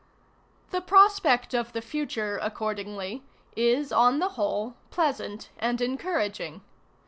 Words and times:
The 0.71 0.81
prospect 0.81 1.53
of 1.53 1.73
the 1.73 1.81
future, 1.83 2.39
accordingly, 2.41 3.21
is 3.55 3.91
on 3.91 4.17
the 4.17 4.29
whole 4.29 4.73
pleasant 4.89 5.49
and 5.59 5.79
encouraging. 5.79 6.61